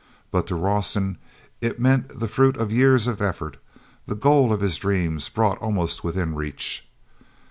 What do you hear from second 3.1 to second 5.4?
effort, the goal of his dreams